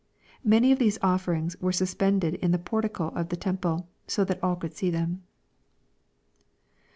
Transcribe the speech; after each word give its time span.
Many 0.43 0.71
of 0.71 0.79
these 0.79 0.97
offerings 1.03 1.55
were 1.61 1.71
sus 1.71 1.93
pended 1.93 2.33
in 2.41 2.49
the 2.49 2.57
portico 2.57 3.09
of 3.09 3.29
the 3.29 3.35
temple, 3.35 3.87
so 4.07 4.23
that 4.23 4.43
all 4.43 4.55
could 4.55 4.73
see 4.73 4.89
them. 4.89 5.21